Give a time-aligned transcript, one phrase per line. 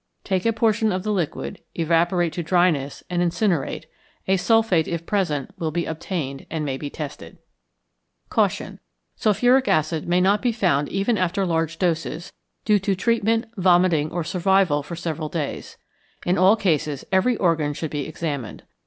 [0.23, 3.85] Take a portion of the liquid, evaporate to dryness, and incinerate;
[4.27, 7.37] a sulphate, if present, will be obtained, and may be tested.
[8.27, 8.79] Caution.
[9.15, 12.33] Sulphuric acid may not be found even after large doses,
[12.65, 15.77] due to treatment, vomiting, or survival for several days.
[16.25, 18.63] In all cases every organ should be examined.